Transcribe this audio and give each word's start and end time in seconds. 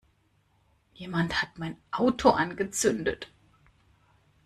Jemand 0.95 1.43
hat 1.43 1.59
mein 1.59 1.77
Auto 1.91 2.31
angezündet! 2.31 3.27